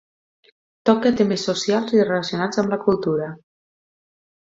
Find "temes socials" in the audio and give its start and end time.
1.19-1.95